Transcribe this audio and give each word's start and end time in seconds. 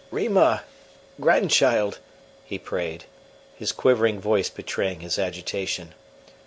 "Rima! 0.09 0.63
Grandchild!" 1.19 1.99
he 2.43 2.57
prayed, 2.57 3.05
his 3.55 3.71
quivering 3.71 4.19
voice 4.19 4.49
betraying 4.49 5.01
his 5.01 5.19
agitation. 5.19 5.93